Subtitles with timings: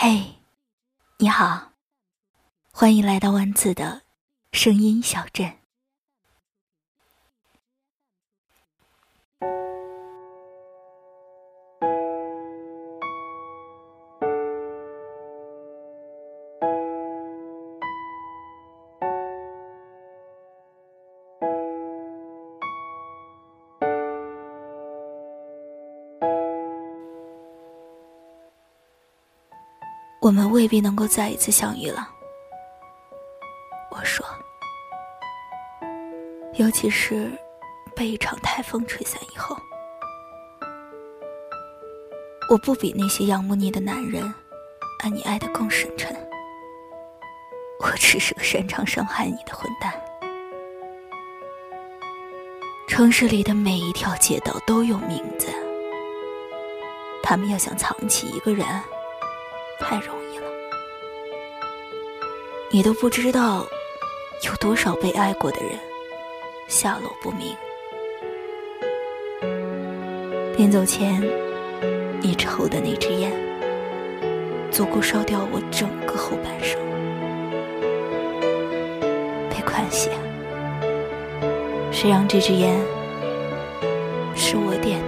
[0.00, 0.36] 嘿，
[1.18, 1.72] 你好，
[2.70, 4.02] 欢迎来到丸子的
[4.52, 5.58] 声音小镇。
[30.28, 32.06] 我们未必能够再一次相遇了，
[33.90, 34.26] 我说。
[36.56, 37.32] 尤其是
[37.96, 39.56] 被一场台风吹散以后，
[42.50, 44.22] 我不比那些仰慕你的男人
[45.02, 46.14] 爱你爱得更深沉。
[47.80, 49.94] 我只是个擅长伤害你的混蛋。
[52.86, 55.48] 城市里的每一条街道都有名字，
[57.22, 58.66] 他们要想藏起一个人。
[59.88, 60.44] 太容易了，
[62.70, 63.66] 你都不知道
[64.44, 65.78] 有多少被爱过的人
[66.66, 67.56] 下落不明。
[70.58, 71.22] 临走前，
[72.20, 73.32] 你抽的那支烟，
[74.70, 76.78] 足够烧掉我整个后半生。
[79.48, 80.12] 别宽限，
[81.90, 82.78] 谁让这支烟
[84.36, 85.00] 是我点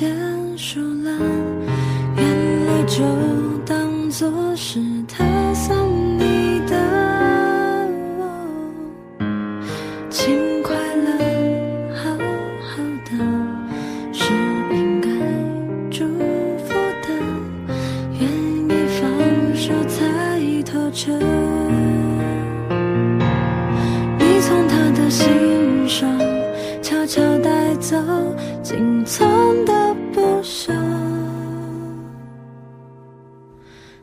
[0.00, 0.06] 结
[0.56, 1.10] 束了，
[2.16, 3.04] 眼泪就
[3.66, 4.80] 当作是。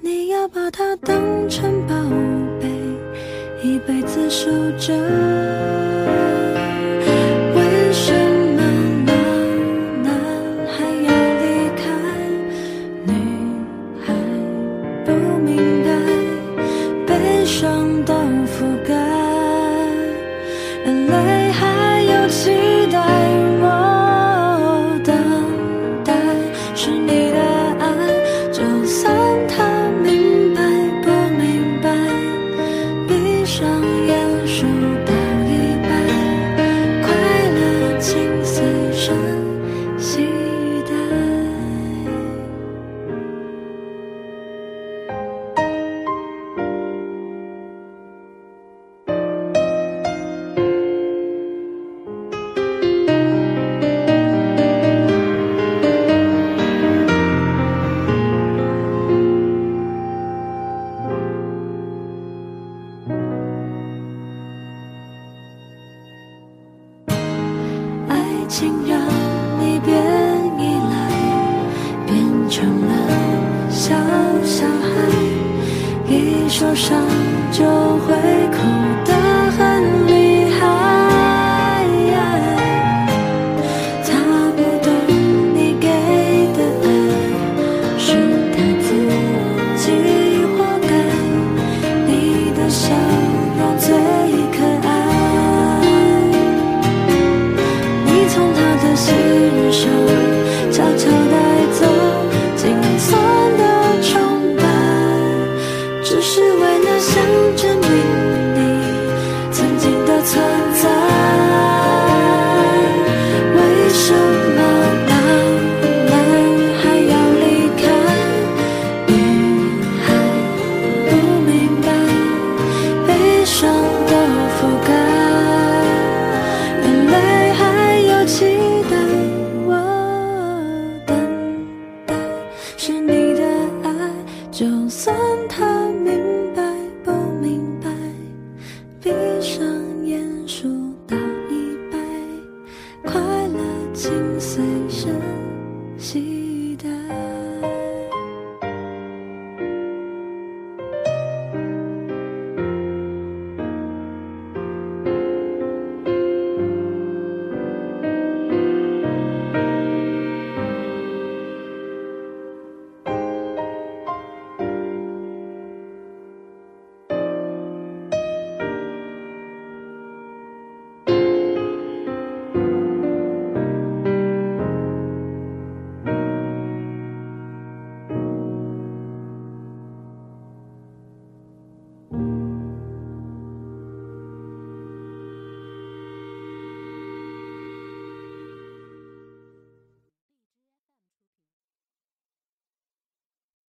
[0.00, 1.94] 你要把它当成宝
[2.60, 2.68] 贝，
[3.62, 4.48] 一辈子守
[4.78, 6.07] 着。
[33.88, 34.17] yeah.
[68.60, 68.98] 竟让
[69.60, 69.96] 你变
[70.58, 70.96] 依赖，
[72.08, 72.92] 变成了
[73.70, 73.94] 小
[74.42, 74.88] 小孩，
[76.08, 77.00] 一受伤
[77.52, 77.64] 就
[77.98, 78.16] 会